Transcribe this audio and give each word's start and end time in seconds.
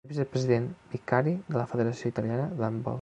És 0.05 0.11
vicepresident 0.11 0.63
vicari 0.93 1.35
de 1.51 1.57
la 1.63 1.67
Federació 1.75 2.13
Italiana 2.15 2.49
d'Handbol. 2.63 2.99